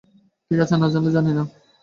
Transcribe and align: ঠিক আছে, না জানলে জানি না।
ঠিক 0.51 0.59
আছে, 0.59 0.75
না 0.77 0.87
জানলে 0.89 1.11
জানি 1.11 1.31
না। 1.33 1.43